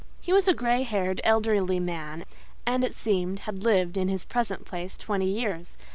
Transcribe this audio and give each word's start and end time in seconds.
He 0.19 0.33
was 0.33 0.47
a 0.47 0.55
grey 0.55 0.81
haired, 0.81 1.21
elderly 1.23 1.79
man; 1.79 2.25
and, 2.65 2.83
it 2.83 2.95
seemed, 2.95 3.41
had 3.41 3.61
lived 3.63 3.97
in 3.97 4.07
his 4.07 4.25
present 4.25 4.65
place 4.65 4.97
twenty 4.97 5.27
years. 5.27 5.77